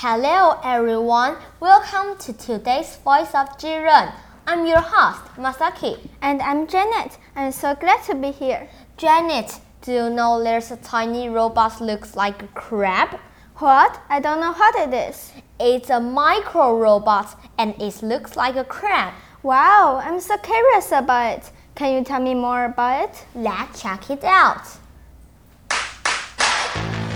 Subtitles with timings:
[0.00, 4.12] Hello everyone, welcome to today's Voice of Jiren.
[4.46, 5.98] I'm your host, Masaki.
[6.22, 7.18] And I'm Janet.
[7.34, 8.68] I'm so glad to be here.
[8.96, 13.18] Janet, do you know there's a tiny robot looks like a crab?
[13.56, 14.00] What?
[14.08, 15.32] I don't know what it is.
[15.58, 19.12] It's a micro robot and it looks like a crab.
[19.42, 21.50] Wow, I'm so curious about it.
[21.74, 23.26] Can you tell me more about it?
[23.34, 24.64] Let's check it out.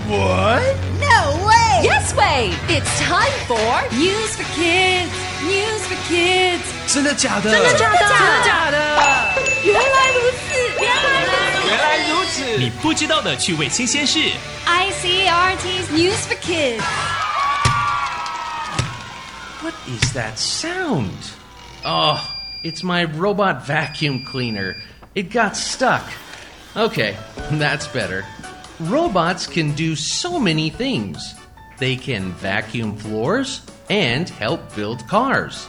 [0.09, 0.92] What?
[2.12, 2.12] No way!
[2.12, 2.52] Yes way!
[2.68, 5.10] It's time for News for Kids.
[5.42, 6.62] News for Kids.
[6.86, 7.50] 真的假的？
[7.50, 7.98] 真的假的？
[7.98, 8.76] 真的假的？
[9.64, 11.02] 原来如此，原来
[11.66, 12.58] 原来如此！
[12.58, 14.18] 你不知道的趣味新鲜事。
[14.66, 16.82] ICRT's News for Kids.
[19.62, 21.32] What is that sound?
[21.84, 22.20] Oh,
[22.62, 24.76] it's my robot vacuum cleaner.
[25.14, 26.02] It got stuck.
[26.76, 27.16] Okay,
[27.52, 28.24] that's better.
[28.78, 31.34] Robots can do so many things.
[31.78, 35.62] They can vacuum floors and help build cars.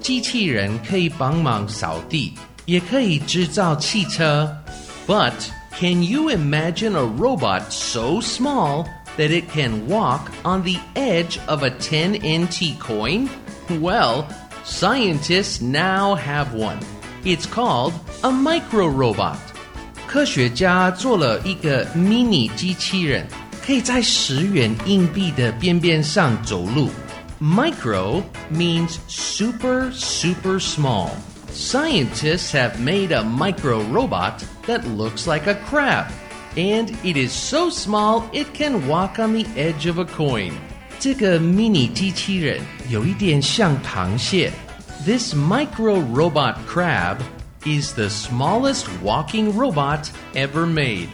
[0.00, 2.34] 机器人可以帮忙扫地，
[2.64, 4.56] 也可以制造汽车。
[5.06, 5.32] But
[5.78, 11.64] can you imagine a robot so small that it can walk on the edge of
[11.64, 13.28] a 10 NT coin?
[13.80, 14.26] Well,
[14.64, 16.78] scientists now have one.
[17.24, 17.92] It's called
[18.22, 19.38] a micro robot.
[20.06, 23.26] 科学家做了一个迷你机器人，
[23.64, 26.90] 可以在十元硬币的边边上走路。
[27.40, 31.10] Micro means super, super small.
[31.52, 36.06] Scientists have made a micro robot that looks like a crab,
[36.56, 40.52] and it is so small it can walk on the edge of a coin.
[40.98, 44.52] 这个迷你机器人有一点像螃蟹。
[45.04, 47.18] This micro robot crab
[47.64, 51.08] is the smallest walking robot ever made.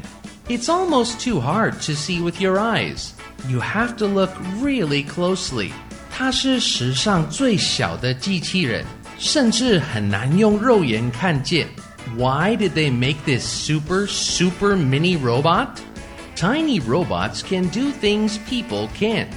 [0.48, 3.15] It's almost too hard to see with your eyes.
[3.49, 5.72] You have to look really closely.
[6.10, 8.84] 它是史上最小的机器人，
[9.19, 11.69] 甚至很难用肉眼看见。
[12.16, 15.81] Why did they make this super, super mini robot?
[16.37, 19.28] Tiny robots can do things people can't,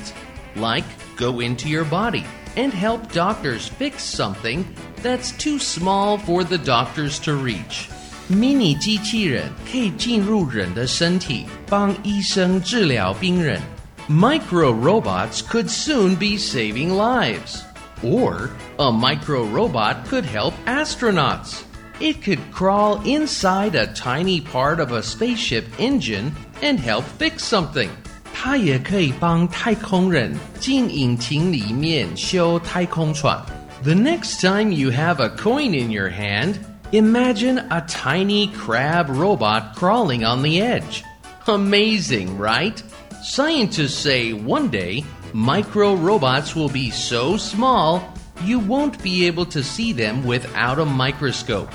[0.55, 0.85] like
[1.15, 2.23] go into your body
[2.55, 4.65] and help doctors fix something
[5.03, 7.89] that's too small for the doctors to reach.
[8.29, 13.61] 迷你机器人可以进入人的身体，帮医生治疗病人。
[14.09, 17.61] Micro robots could soon be saving lives.
[18.03, 21.61] Or a micro robot could help astronauts.
[21.99, 27.89] It could crawl inside a tiny part of a spaceship engine and help fix something.
[28.33, 33.41] 它也可以帮太空人进引擎里面修太空船。
[33.83, 36.55] The next time you have a coin in your hand,
[36.91, 41.03] imagine a tiny crab robot crawling on the edge.
[41.47, 42.81] Amazing, right?
[43.23, 45.03] Scientists say one day
[45.33, 48.01] micro robots will be so small
[48.43, 51.69] you won't be able to see them without a microscope.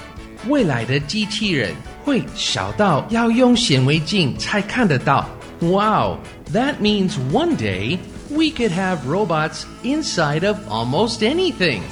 [0.48, 5.28] 未来的机器人会小到要用显微镜才看得到。
[5.60, 6.18] Wow,
[6.52, 7.98] that means one day
[8.30, 11.82] we could have robots inside of almost anything.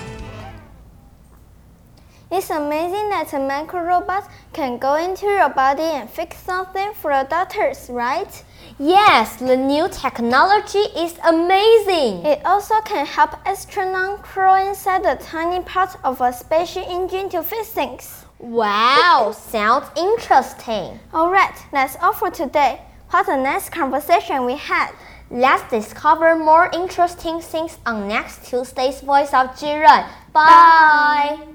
[2.35, 7.11] It's amazing that a micro robot can go into your body and fix something for
[7.11, 8.43] the doctors, right?
[8.79, 12.25] Yes, the new technology is amazing.
[12.25, 17.43] It also can help astronauts crawl inside the tiny part of a spaceship engine to
[17.43, 18.25] fix things.
[18.39, 20.99] Wow, sounds interesting.
[21.13, 22.81] Alright, that's all for today.
[23.11, 24.89] What a nice conversation we had.
[25.29, 30.07] Let's discover more interesting things on next Tuesday's Voice of Jiren.
[30.33, 31.52] Bye.